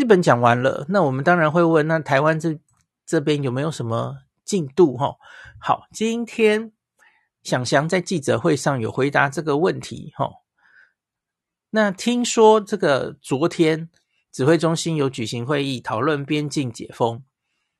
[0.00, 2.58] 日本讲完了，那我们当然会问，那台湾这
[3.04, 4.96] 这边有没有什么进度？
[4.96, 5.18] 哈，
[5.60, 6.72] 好，今天
[7.42, 10.30] 想想在记者会上有回答这个问题，哈。
[11.68, 13.90] 那听说这个昨天
[14.32, 17.22] 指挥中心有举行会议，讨论边境解封，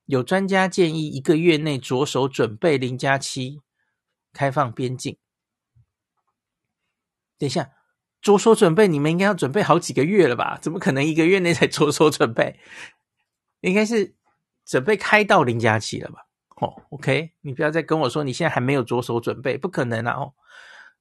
[0.05, 3.62] 有专家建议一个月内着手准备零加七
[4.34, 5.16] 开放边境。
[7.39, 7.71] 等一下。
[8.21, 10.59] 着手准备，你们应该要准备好几个月了吧？
[10.61, 12.59] 怎么可能一个月内才着手准备？
[13.61, 14.15] 应该是
[14.65, 16.27] 准备开到零加七了吧？
[16.61, 20.12] 哦，OK，你不要再跟我说你现在还没有着手准备，不可能啊！
[20.12, 20.34] 哦，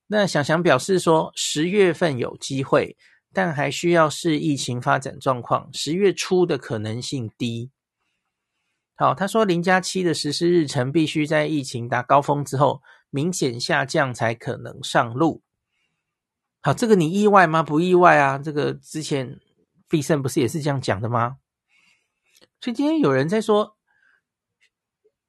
[0.07, 2.95] 那想想表示说十月份有机会，
[3.33, 7.71] 但还需要视疫情发展状况，十月初的可能性低。
[8.95, 15.41] 好，他说零加七的实施日程必须在疫情达高峰之后明显下降才可能上路。
[16.61, 17.63] 好，这个你意外吗？
[17.63, 18.37] 不意外啊。
[18.37, 19.39] 这个之前
[19.87, 21.37] 必胜不是也是这样讲的吗？
[22.59, 23.77] 所以今天有人在说，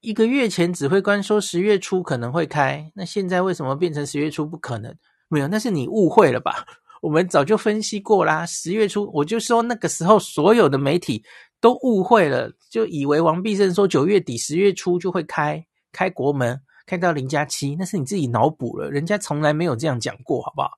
[0.01, 4.97] 一个月前指挥官说十月初可能会开，那现在为什么变成十月初不可能？
[5.29, 6.67] 没有，那是你误会了吧？
[7.01, 11.25] 我们早就分析过啦，十月初我就说那个时候所有的媒体
[11.61, 20.73] 都误会了，就以为王必胜说九月底十月初就会开开国门，开到零加七，那是你自己脑补了，人家从来没有这样讲过，好不好？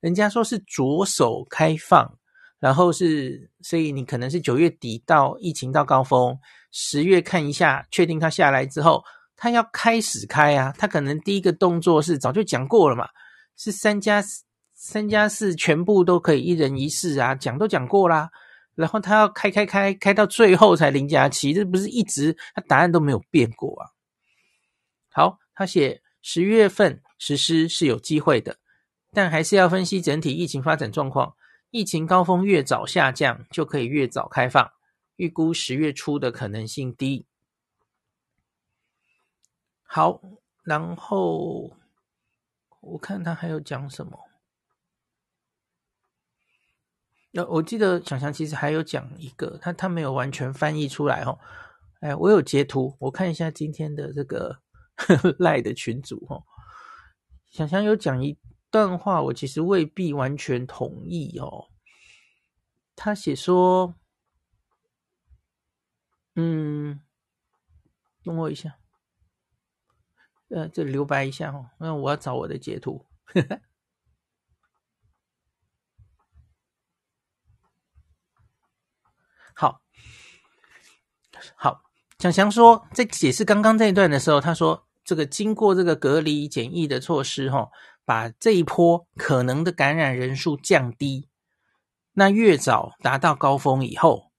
[0.00, 2.18] 人家说是着手开放，
[2.58, 6.38] 然后是，所以你可能是九月底到疫情到高峰，
[6.72, 9.04] 十月看一下，确定它下来之后，
[9.36, 13.08] 他要开始开啊，他可能第一个动作是早就讲过了嘛，
[13.56, 14.22] 是三加
[14.74, 18.30] 三加四全部都可以一人一室啊，讲都讲过啦，
[18.74, 23.88] 然后他要开开开开到最后才零加七，这不是一直他答案都没有变过啊。
[25.10, 28.56] 好，他写十月份实施是有机会的。
[29.12, 31.34] 但还是要分析整体疫情发展状况，
[31.70, 34.72] 疫情高峰越早下降，就可以越早开放。
[35.16, 37.26] 预估十月初的可能性低。
[39.82, 40.22] 好，
[40.62, 41.76] 然后
[42.80, 44.18] 我看他还有讲什么？
[47.34, 51.38] 呃，我记得小强其实还有讲一个，他他没有完全翻译出来哦。
[52.00, 54.60] 哎，我有截图，我看一下今天的这个
[55.38, 56.44] 赖的群组哦。
[57.50, 58.38] 小强有讲一。
[58.70, 61.68] 段话我其实未必完全同意哦。
[62.94, 63.94] 他写说
[66.36, 67.00] ：“嗯，
[68.22, 68.78] 等我一下，
[70.48, 73.06] 呃，这留白一下哦，那我要找我的截图。”
[79.54, 79.82] 好，
[81.56, 81.82] 好，
[82.18, 87.70] 蒋翔说在解释刚刚这一段的时候，他说：“这个经过这个隔离检疫的措施，哈。”
[88.10, 91.28] 把这一波可能的感染人数降低，
[92.14, 94.32] 那越早达到高峰以后，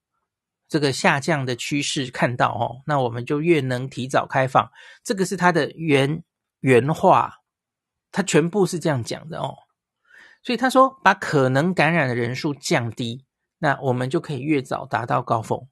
[0.67, 4.69] 这个下降的趋势看到哦，那我们就越能提早开放。
[5.05, 6.21] 这个是他的原
[6.59, 7.35] 原话，
[8.11, 9.55] 他全部是这样讲的哦。
[10.43, 13.25] 所以他说，把可能感染的人数降低，
[13.59, 15.69] 那我们就可以越早达到高峰。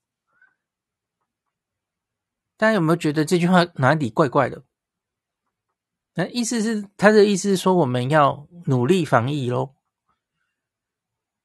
[2.55, 4.63] 大家有没有觉得这句话哪里怪怪的？
[6.19, 9.73] 那意思是，他的意思是说，我们要努力防疫咯。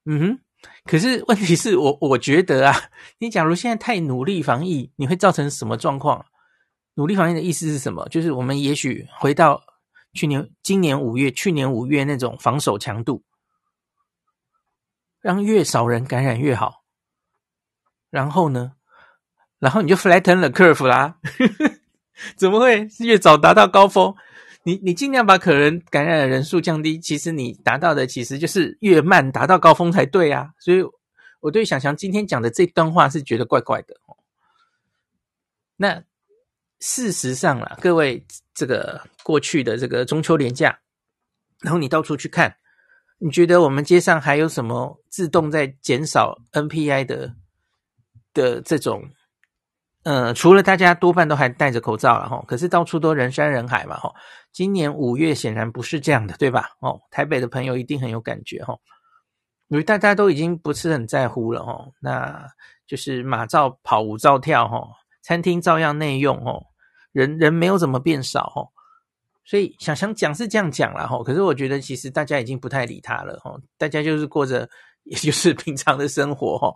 [0.03, 0.39] 嗯哼，
[0.83, 6.25] 可是问题是我 我觉得啊，你假如现在太努力防疫，你会造成什么状况？
[6.95, 8.05] 努力防疫的意思是什么？
[8.09, 9.63] 就是我们也许回到
[10.11, 13.23] 去年、今年五月、去年五月那种防守强度，
[15.21, 16.83] 让越少人感染越好。
[18.09, 18.73] 然后呢？
[19.57, 21.17] 然后你就 flatten the curve 啦。
[22.35, 24.13] 怎么会越早达到高峰？
[24.65, 30.49] 你你尽量把可能感染的人数降低，其实你达到的其实就是越慢达到高峰才对啊。
[30.59, 30.83] 所以
[31.39, 34.17] 我对小强今天讲的这段话是觉得怪怪的哦。
[35.75, 36.03] 那
[36.79, 40.79] 事实上啦，各位这个过去的这个中秋连假，
[41.61, 42.57] 然后你到处去看，
[43.19, 47.35] 你觉得我们街上还有什么自动在减少 NPI 的
[48.33, 49.09] 的这种？
[50.05, 54.13] 呃，除了大家多半都还戴着口罩了哈，可是到处都人山人海嘛哈。
[54.51, 56.69] 今年五月显然不是这样的，对吧？
[56.79, 58.77] 哦，台北的朋友一定很有感觉哈，
[59.67, 61.87] 因为大家都已经不是很在乎了哈。
[61.99, 62.47] 那
[62.85, 64.87] 就是马照跑，舞照跳哈，
[65.23, 66.63] 餐厅照样内用哦，
[67.11, 68.63] 人人没有怎么变少哈。
[69.43, 74.69] 所以想想讲是这样讲了哈，可是我觉得其实大家已经不太理他了哈，大家就是过着
[75.05, 76.71] 也就是平常的生活哈。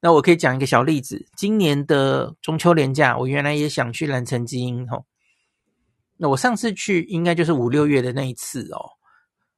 [0.00, 5.04] 那我可以讲一个小例子，今年的中秋连假，我原来也想去兰城晶英吼。
[6.16, 8.78] 那我上次去应该就是五六月的那一次哦，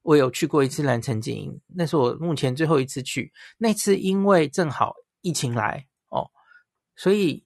[0.03, 3.33] 我有去过一次兰城晶英，那是我目前最后一次去。
[3.59, 6.31] 那次因为正好疫情来哦，
[6.97, 7.45] 所以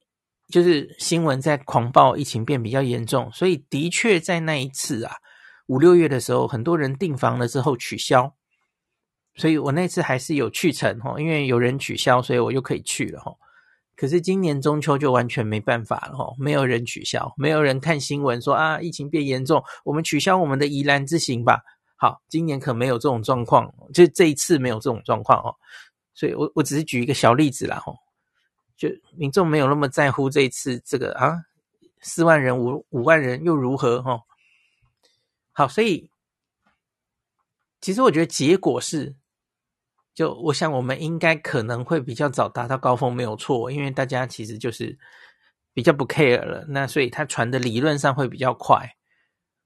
[0.49, 5.15] 就是新闻在狂报，疫情变比较严重，所以的确在那一次啊，
[5.67, 8.35] 五六月的时候，很多人订房了之后取消，
[9.37, 13.35] 所以我那次还是有去成哈，因为有人取消，所以我又可以去了哈。
[13.97, 21.63] 可是今年中秋就完全没办法了哈，没有人取消，没有人看新闻说啊，疫情变严重，我们取消我们的宜兰之行吧。
[21.97, 25.55] 好，今年可没有这种状况，就这一次没有这种状况哦。
[26.13, 27.93] 所以我我只是举一个小例子啦哈，
[28.77, 31.45] 就民众没有那么在乎这一次这个啊，
[32.01, 34.21] 四万人五五万人又如何哈？
[35.51, 36.09] 好，所以
[37.81, 39.17] 其实我觉得结果是。
[40.15, 44.97] 就我想，我们应该可能会比较早达到高峰，没有错，因为大家其实就是
[45.73, 48.97] 比较不 care 了，那所以它传的理论上会比较快。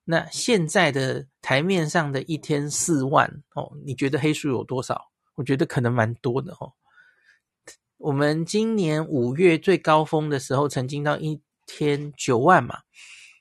[0.04, 5.10] 那现在的台面上的一天四万哦，你觉得黑数有多少？
[5.34, 6.72] 我觉得可能蛮多的哦。
[7.98, 12.78] 我们今年五月最高峰的时候，曾经到一天九万嘛。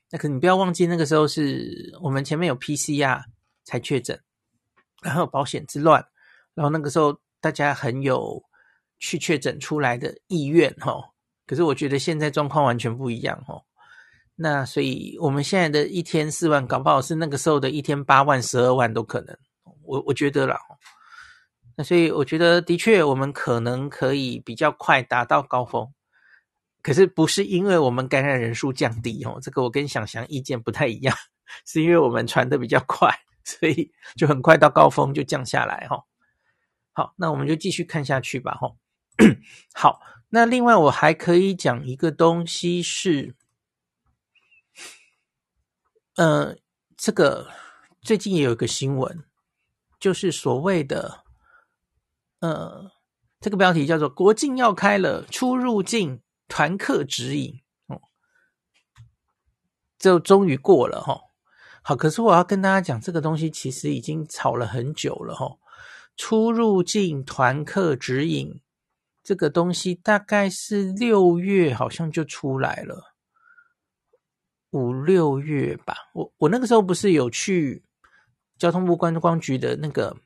[0.10, 3.24] 那可你不要忘记，那个时候是我们前面有 PCR
[3.64, 4.20] 才确诊，
[5.02, 6.06] 然后保险之乱。
[6.58, 8.44] 然后那个时候，大家很有
[8.98, 11.00] 去确诊出来的意愿哈，
[11.46, 13.62] 可是我觉得现在状况完全不一样哈。
[14.36, 19.38] 那所以我们现在的一天四万，搞不好是那个时候的一天八万、十二万都可能。
[19.84, 20.60] 我我觉得啦，
[21.76, 25.88] 那所以我觉得的确，我们可能可以比较快达到高峰。
[26.82, 31.16] 可是不是因为我们感染人数降低哦，这个我跟想象意见不太一样，
[31.68, 33.14] 是因为我们传的比较快，
[33.46, 36.04] 所以就很快到高峰就降下来哈。
[36.98, 38.76] 好，那我们就继续看下去吧，吼。
[39.72, 43.36] 好，那另外我还可以讲一个东西是，
[46.16, 46.58] 呃，
[46.96, 47.52] 这个
[48.02, 49.24] 最近也有一个新闻，
[50.00, 51.24] 就是所谓的，
[52.40, 52.92] 呃，
[53.40, 58.02] 这个标题叫做“国境要开了，出入境团客指引”，哦，
[60.00, 61.30] 就终于过了，吼。
[61.84, 65.60] 好，可是我要跟大家讲，这个东西其实已经吵了很久了，吼。
[66.18, 68.60] 出入境团客指引
[69.24, 73.14] 这个东西大概是六月好像就出来了，
[74.72, 75.96] 五六月吧。
[76.14, 77.84] 我我那个时候不是有去
[78.58, 80.18] 交通部观光局的那个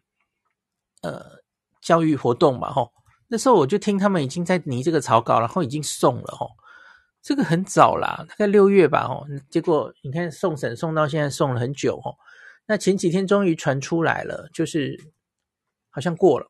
[1.02, 1.42] 呃
[1.82, 2.72] 教育活动嘛？
[2.72, 2.94] 吼，
[3.28, 6.52] 那时候我就听他们已经在拟这个草稿，然后已经送了吼。
[7.22, 9.08] 这个很早啦，大概六月吧。
[9.08, 12.16] 吼，结果你看送审送到现在送了很久吼。
[12.66, 14.98] 那前几天终于传出来了，就是。
[15.92, 16.50] 好像过了，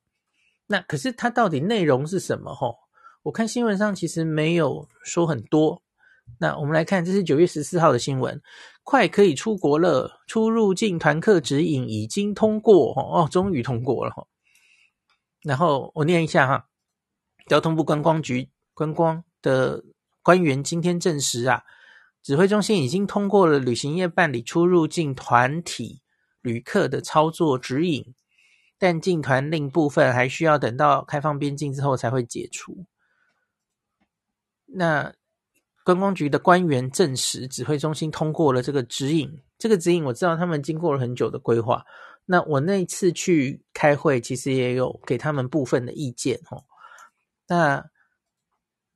[0.68, 2.54] 那可是它到底内容是什么？
[2.54, 2.78] 吼，
[3.24, 5.82] 我看新闻上其实没有说很多。
[6.40, 8.42] 那我们来看，这是九月十四号的新闻，
[8.84, 14.28] 快可以出国了，出入境团客指引已经通过，哦，终于通过了，哈。
[15.42, 16.68] 然后我念一下哈，
[17.48, 19.84] 交通部观光局观光的
[20.22, 21.64] 官员今天证实啊，
[22.22, 26.02] 指挥中心已经通过了旅行业办理出入境团体
[26.42, 28.14] 旅客的操作指引。
[28.82, 32.88] 但禁团令部分还需要等到开放边境之后才会解除。
[34.66, 35.14] 那
[35.84, 39.40] 观光局的官员证实，指挥中心通过了这个指引。
[39.60, 41.86] 这个指引我知道他们经过了很久的规划。
[42.26, 46.64] 那我那次去开会，其实也有给他们部分的意见哦。
[47.50, 47.86] 那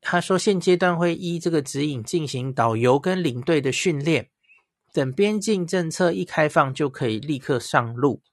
[0.01, 4.31] 他说现阶段会依这个指引进行导游跟领队的训练，
[4.91, 8.23] 等边境政策一开放就可以立刻上路。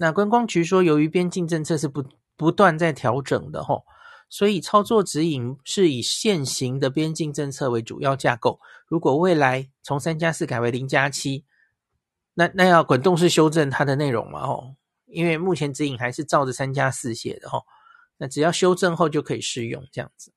[0.00, 2.02] 那观光局说，由于边境政策是不
[2.34, 3.84] 不断在调整的吼，
[4.30, 8.58] 所以操作指引是以现行的边境政策为主要架构。
[8.86, 11.44] 如果未来从三加四改为零加七，
[12.32, 17.66] 那那要滚动式修正它的内容嘛吼，因为目前指引还是照着三加四写的吼，
[18.16, 20.32] 那只要修正后就可以适用这样子。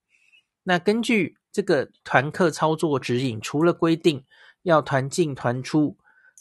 [0.63, 4.25] 那根据这个团客操作指引，除了规定
[4.63, 5.97] 要团进团出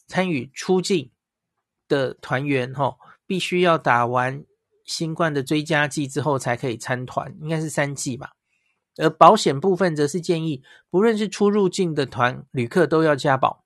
[0.08, 1.12] 参与出境
[1.86, 2.98] 的团员吼。
[3.26, 4.44] 必须要打完
[4.84, 8.32] 新冠的追加剂之后才可以参团，应该是三剂吧。
[8.98, 13.64] 而保险部分则是建议，不论是出入境的团旅客都要加保。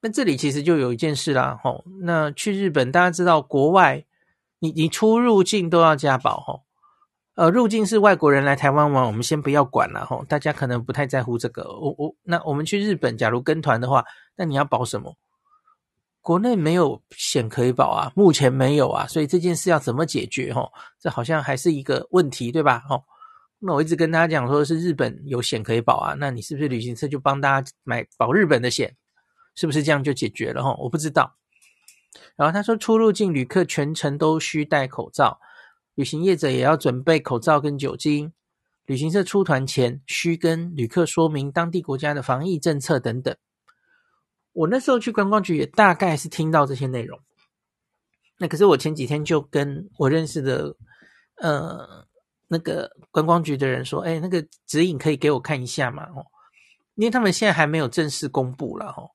[0.00, 4.04] 那这里其实就有一件事啦，吼，那去日本大家知道，国外
[4.58, 6.62] 你你出入境都要加保，吼。
[7.36, 11.64] 呃，入境是外国人来台湾玩，我们先不要管了，吼，大家可能不太在乎这个。
[11.64, 14.04] 我我那我们去日本，假如跟团的话，
[14.36, 15.16] 那你要保什么？
[16.24, 20.54] 国内没有险可以保啊，目前没有啊，所以这件事要怎么解决？
[20.54, 22.82] 吼，这好像还是一个问题，对吧？
[22.88, 23.04] 吼，
[23.58, 28.96] 那我一直跟大家讲说是日本有险可以保啊，那你是不是旅行社就帮大家买保日本的险？
[29.54, 30.62] 是不是这样就解决了？
[30.62, 31.36] 吼，我不知道。
[32.36, 35.38] 然后他说，出入境旅客全程都需戴口罩，
[35.94, 38.32] 旅行业者也要准备口罩跟酒精。
[38.86, 43.36] 旅行社出团前需跟旅客说明当地国家的防疫政策等等。
[44.54, 47.20] 我那时候去观光局也大概是听到这些内容。
[48.38, 50.74] 那可是我前几天就跟我认识的
[51.36, 52.06] 呃
[52.48, 56.04] 那个观光局的人说，哎，那个指引可以给我看一下嘛？
[56.16, 56.24] 哦，
[56.94, 59.10] 因为他们现在还没有正式公布了哦。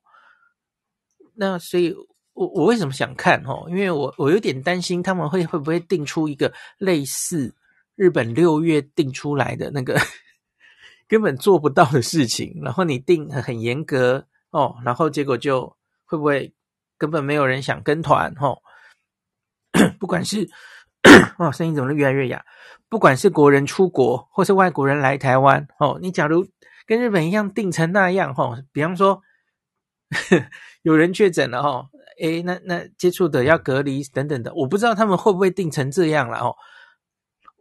[1.34, 1.94] 那所以
[2.32, 3.66] 我我为什么想看哦？
[3.68, 7.54] 因为我我有点担心他们会会不会定出一个类似
[7.96, 9.98] 日本六月定出来的那个
[11.08, 16.52] 根本做不到的事情，然后你定很严格哦，然后结果就会不会
[16.98, 18.58] 根本没有人想跟团哦？
[19.98, 20.48] 不管是
[21.38, 22.44] 哦，声音怎么越来越哑？
[22.88, 26.46] 不管是国人出国，或是外国人来台湾哦，你假如
[26.86, 29.22] 跟日本一样定成那样哦，比方说
[30.82, 31.88] 有人确诊了哦，
[32.20, 36.56] 诶，那那接触的要隔离等等的，我不知道他们会不会定成这样了哦。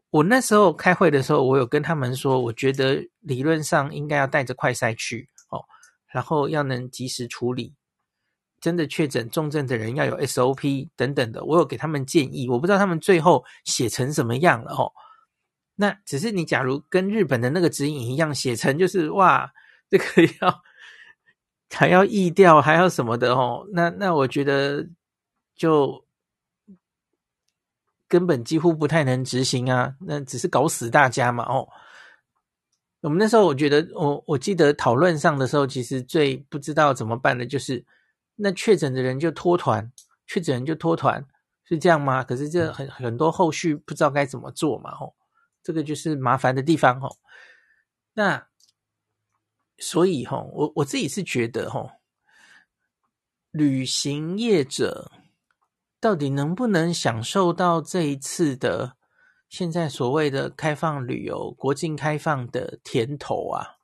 [0.10, 5.30] 我那时候开会的时候，我有跟他们说，我觉得理论上应该要带着快筛去，
[6.12, 7.74] 然后要能及时处理。
[8.62, 14.92] 真的确诊重症的人要有 SOP 等等的，我有给他们建议，我不知道他们最后写成什么样了哦。
[15.76, 19.50] 那只是你假如跟日本的那个指引一样写成，就是哇，
[19.90, 20.04] 这个
[20.42, 20.62] 要
[21.72, 23.66] 还要疫调，还要什么的哦。
[23.72, 24.86] 那那我觉得
[25.56, 26.06] 就
[28.10, 29.96] 根本几乎不太能执行啊。
[30.02, 31.66] 那只是搞死大家嘛哦。
[33.02, 37.86] 我们那时候我觉得，我我记得讨论上的时候，其实最不知道怎么办的就是。
[38.42, 39.92] 那确诊的人就脱团，
[40.26, 41.26] 确诊人就脱团，
[41.66, 42.24] 是这样吗？
[42.24, 45.14] 可是这很很多后续不知道该怎么做嘛，吼，
[45.62, 47.18] 这个就是麻烦的地方，吼。
[48.14, 48.48] 那
[49.78, 51.92] 所以，吼，我我自己是觉得，吼，
[53.52, 55.12] 旅行业者
[56.00, 58.96] 到底能不能享受到这一次的
[59.50, 63.76] 现在所谓的开放旅游、国境开放的甜头啊？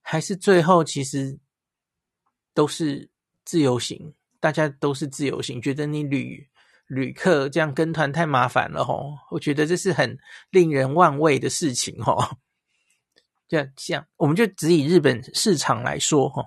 [0.00, 1.38] 还是最后其实
[2.54, 3.10] 都是？
[3.42, 6.46] 自由行，大家都是自由行，觉得你旅
[6.86, 10.16] 旅客这样跟团太麻烦了吼，我觉得这是很
[10.50, 12.22] 令人玩味的事情吼。
[13.48, 16.44] 这样，这样，我们就只以日本市场来说吼，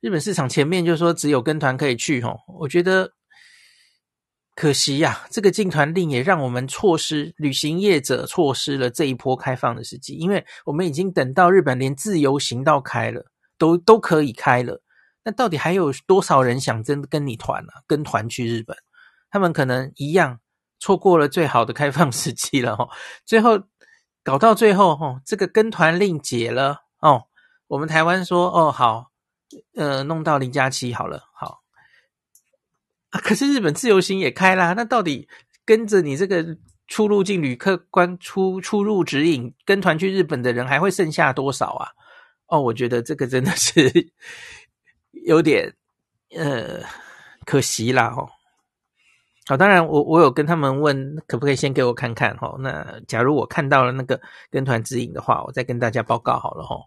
[0.00, 3.12] 日本市场前面就说只有跟团可以去吼，我觉得
[4.56, 13.24] 可惜呀，这个禁团令也让我们错失旅行业者错失了这一波开放的时机，因为我们已经等到日本连自由行都开了，
[13.56, 14.82] 都都可以开了。
[15.24, 17.82] 那到底还有多少人想真跟你团啊？
[17.86, 18.76] 跟团去日本，
[19.30, 20.40] 他们可能一样
[20.78, 22.88] 错过了最好的开放时机了哈。
[23.24, 23.60] 最后
[24.24, 27.24] 搞到最后哈，这个跟团令解了哦。
[27.66, 29.10] 我们台湾说哦好，
[29.76, 31.59] 呃，弄到零加七好了，好
[33.10, 33.20] 啊。
[33.20, 35.28] 可是日本自由行也开啦，那到底
[35.64, 36.56] 跟着你这个
[36.88, 41.88] 出入境旅客关出出入指引跟团去日本的人还会剩下多少啊？
[42.46, 44.10] 哦，我觉得这个真的是。
[45.26, 45.74] 有点
[46.34, 46.80] 呃
[47.44, 48.26] 可惜啦哦。
[49.46, 52.56] 好，当然我我有跟他们问，可不可以先给我看看齁？
[52.58, 54.18] 那假如我看到了那个
[54.50, 56.80] 跟团指引的话，我再跟大家报告好了齁。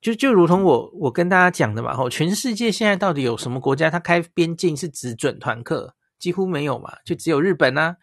[0.00, 5.94] 就就如同我我跟大家讲的嘛吼，全世界现在到底有什么国家它开边境是只准团客？
[6.18, 7.96] 几乎没有嘛，就只有日本啊。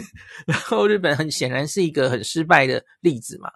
[0.46, 3.50] 然后日本很显然是一个很失败的例子嘛。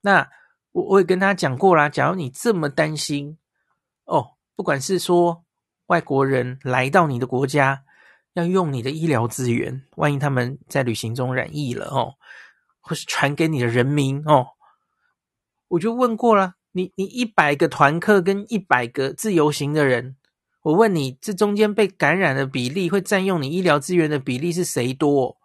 [0.00, 0.28] 那
[0.72, 3.38] 我我也跟他讲过啦，假如你这么担心。
[4.04, 5.44] 哦，不管是说
[5.86, 7.84] 外国人来到你的国家，
[8.34, 12.14] 要用你的医疗资源，万一他们在旅行中染疫了哦，
[12.80, 14.48] 或是传给你的人民哦，
[15.68, 20.16] 我就问过了，你你一百个团客跟一百个自由行的人，
[20.62, 25.36] 我问你，这中间被感染的比例，会占用你医疗资源的比例是谁多？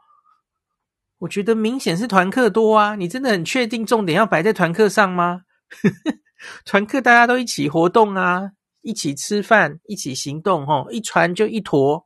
[1.20, 5.42] 我觉得明显是团客多啊，你真的很确定重点要摆在团客上吗？
[6.66, 12.06] 团客大家都一起活动啊，一起吃饭，一起行动，吼，一船就一坨。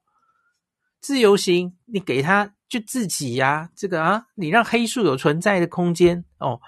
[1.01, 6.61] 自由行，你给他就自己呀、啊，这个啊，你让黑数有存在的空间哦，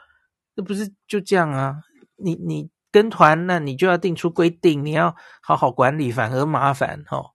[0.56, 1.78] 那不是就这样啊？
[2.24, 7.32] 你你跟团，那你就要定出规定，你要好好管理，反而麻烦，吼。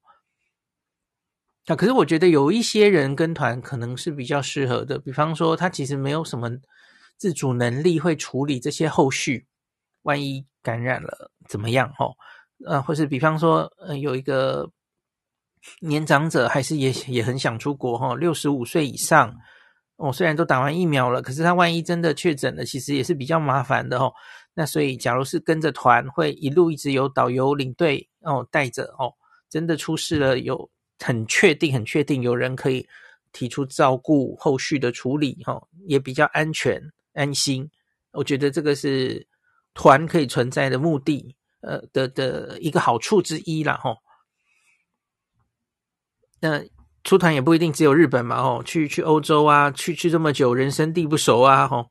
[1.66, 6.48] 那可是我觉得有一些人跟团可能是比较适合的，比方说他其实没有什么
[7.18, 9.46] 自主能力，会处理这些后续。
[10.02, 11.92] 万一感染了怎么样？
[11.94, 12.14] 吼，
[12.64, 14.70] 呃，或是比方说，呃，有一个
[15.80, 19.36] 年长者，还是也也很想出国，哈，六十五岁以上，
[19.96, 24.14] 哦，虽然都打完疫苗了，可是他万一真的确诊了，其实也是比较麻烦的，吼。
[24.58, 29.14] 那所以，假如是跟着团，会一路一直有导游领队哦带着，哦，
[29.48, 32.84] 真的出事了，有很确定、很确定有人可以
[33.32, 36.82] 提出照顾后续的处理，吼，也比较安全，
[37.14, 37.70] 安心。
[38.10, 39.24] 我觉得这个是
[39.74, 43.78] 团可以存在的目的，呃的的一个好处之一啦。
[43.80, 43.98] 吼。
[46.40, 46.64] 那
[47.04, 51.88] 出团也不一定只有日本嘛，哦，去去欧洲啊，去去这么久，人生地不熟啊，吼，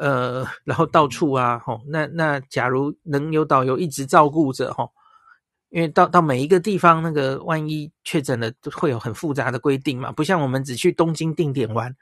[0.00, 4.90] 呃，然后到处啊，吼，那那假如能有导游一直照顾着，吼。
[5.68, 11.94] 因为到到每一个地方，那个万一确诊了，会有很复杂的规定嘛，不像我们只去东京定点玩，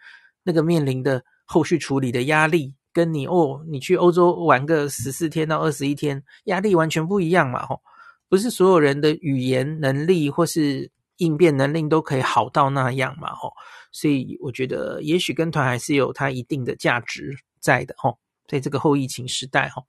[0.43, 7.83] 那个面临的后续处理的压力，跟你哦，你去欧洲玩个十四天到二十一天，压力完全不一样嘛，吼，
[8.31, 13.53] 不是所有人的语言能力或是应变能力都可以好到那样嘛，吼，
[13.93, 19.87] 所以我觉得也许跟团还是有它一定的价值在的，吼，在这个后疫情时代，吼，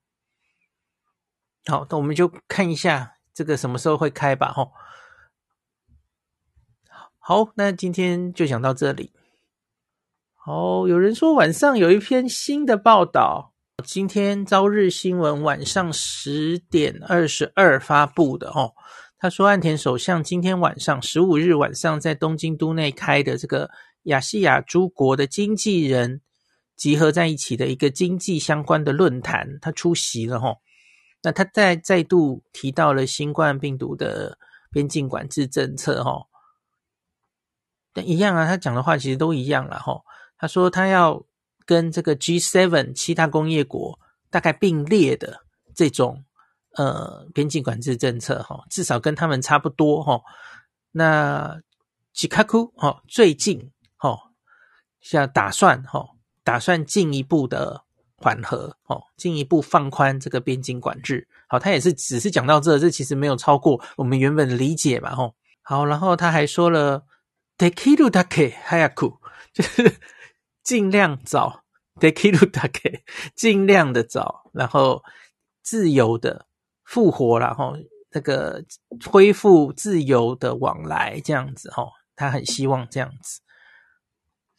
[1.66, 3.16] 好，那我们就看一下。
[3.32, 4.52] 这个什么时候会开吧？
[4.52, 4.72] 吼，
[7.18, 9.12] 好，那今天就讲到这里。
[10.34, 18.74] 好，有人说晚上有一篇新的报道，今天朝日新闻晚上十点二十二发布的哦。
[19.16, 23.70] 他说，岸田首相今天晚上十五日晚上在东京都内开的这个
[24.02, 26.20] 亚细亚诸国的经纪人
[26.80, 30.56] 集合在一起的一个经济相关的论坛，他出席了哈。
[31.22, 34.38] 那他再再度提到了新冠病毒的
[34.70, 36.24] 边境管制政策，哈，
[37.92, 40.00] 但一样啊，他讲的话其实都一样了，哈。
[40.38, 41.22] 他说他要
[41.66, 43.98] 跟这个 G7 七大工业国
[44.30, 45.44] 大概并列的
[45.74, 46.24] 这种
[46.76, 50.22] 呃边境管制政策，哈，至少跟他们差不多，哈。
[50.92, 51.60] 那
[52.14, 54.18] 吉卡库，哈，最近，哈，
[55.02, 56.08] 像打算，哈，
[56.49, 57.83] 打算进一步的。
[58.17, 61.27] 缓和哦，进一步放宽这个边境管制。
[61.47, 65.13] 好，他也是只是讲到这，这其实没有超过我们原本的理解嘛。
[65.13, 67.03] 吼，好，然后他还说了
[67.57, 69.17] できるだけ早く，
[69.53, 69.97] 就是
[70.63, 71.63] 尽量早，
[71.99, 73.01] できるだけ
[73.35, 75.03] 尽量的早，然后
[75.61, 76.47] 自由的
[76.85, 77.75] 复活，然后
[78.11, 78.63] 那个
[79.11, 81.69] 恢复自由的往来，这样子。
[81.71, 83.41] 吼，他很希望这样子。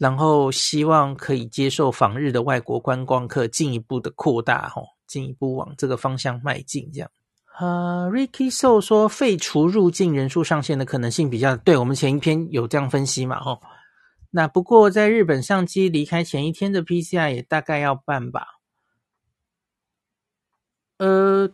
[0.01, 7.11] 然后希望可以接受访日的外国观光客进一步的扩大，哈，进一步往这个方向迈进，这样。
[7.59, 13.61] 呃、，Ricky So 说废除入境人数上限的可能性比较对，我们前一篇有这样分析嘛，吼。
[14.31, 18.47] 那不过在日本上机离开前一天的 PCR 也大概要办吧？
[20.97, 21.47] 呃，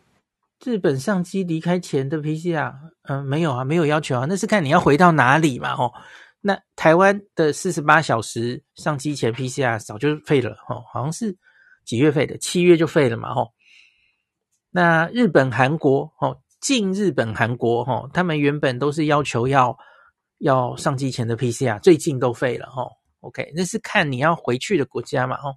[0.64, 5.94] 日本上机离开前的 PCR，嗯、没有啊，没有要求啊，那是看你要回到哪里嘛，吼。
[6.48, 11.36] 那台湾的四十八小时上机前 PCR 早就废了哦，好像是
[11.84, 12.38] 几月废的？
[12.38, 13.52] 七月就废了嘛吼。
[14.70, 19.78] 那日本、韩国哦，进日本、韩国哦，他们原本都是要求要
[20.38, 22.88] 要上机前的 PCR，最近都废了哈。
[23.20, 25.56] OK，那是看你要回去的国家嘛吼。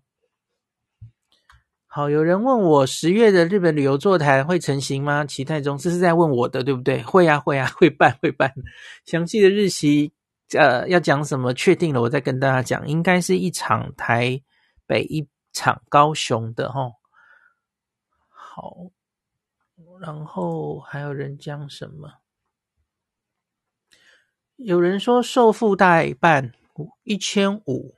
[1.87, 5.25] 好，有人问我十月的日本旅游座谈会成行吗？
[5.25, 7.01] 期待中，这是在问我的对不对？
[7.05, 8.53] 会啊，会啊，会办，会办。
[9.07, 10.13] 详细的日期。
[10.59, 11.55] 呃，要讲什么？
[11.55, 12.89] 确定了，我再跟大家讲。
[12.89, 14.43] 应该是一场台
[14.87, 16.93] 北，一场高雄的哈。
[18.29, 18.91] 好，
[20.01, 22.15] 然后还有人讲什么？
[24.57, 26.53] 有人说受付代办
[27.03, 27.95] 一千五，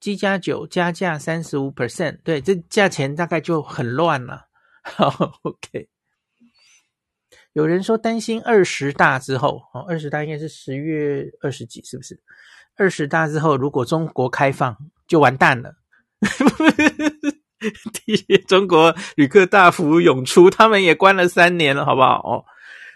[0.00, 4.48] 七加酒加价三十五 percent，对，这价钱大概就很乱了。
[4.82, 5.88] 好，OK。
[7.54, 12.20] 有人说担心二十大之后，哦，二十大应该是十月二十几，是不是？
[12.76, 15.74] 二十大之后，如果中国开放，就完蛋了。
[18.48, 22.20] 中国旅客大幅涌出，他们也关了三年了，好不好？
[22.24, 22.44] 哦，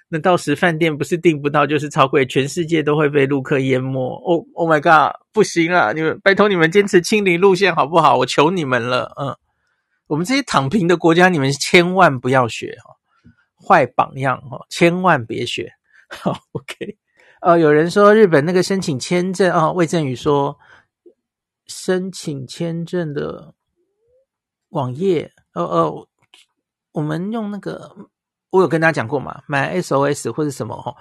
[0.09, 4.21] 那到时饭店不是订不到，就是超贵，全世界都会被陆客淹没。
[4.27, 5.92] 哦，Oh my God，不行啊！
[5.92, 8.16] 你们拜托你们坚持清零路线好不好？
[8.16, 9.37] 我求你们了，嗯，
[10.09, 12.97] 我们这些躺平的国家，你们千万不要学哈。
[13.68, 15.70] 坏榜样哦，千万别学。
[16.09, 16.96] 好，OK。
[17.42, 20.59] 呃，有人说日本那个申请签证哦，魏正宇说
[21.66, 23.52] 申请签证的
[24.70, 26.09] 网页，哦哦，
[26.92, 27.94] 我们用那个，
[28.50, 30.96] 我有跟大家讲过嘛，买 SOS 或者什么哈，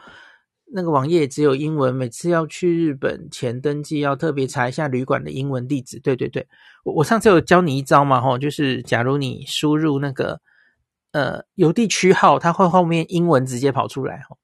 [0.65, 5.99] 那个网页只有英文，每次要去日本前登记要特别查一下旅馆的英文地址。
[6.01, 6.45] 对对对，
[6.83, 10.41] 我我上次有教你一招嘛，哈，就是假如你输入那个。
[11.11, 14.37] 呃，邮递区号，它会后面英文直接跑出来哈。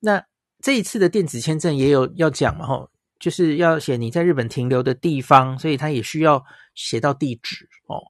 [0.00, 0.26] 那
[0.60, 6.44] 这一次的电子签证也有要讲嘛哈，就是要写你在日本停留的地方，所以它也需要
[6.74, 8.02] 写到地址哦。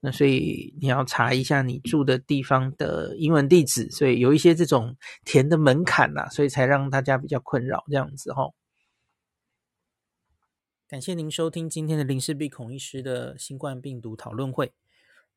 [0.00, 8.48] 那所以你要查一下你住的地方的英文地址，所以有一些这种填的门槛呐，所以才让大家比较困扰这样子哈。
[10.88, 14.72] 感谢您收听今天的林氏璧孔医师的新冠病毒讨论会。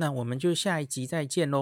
[0.00, 1.58] 那我们就下一集再见喽。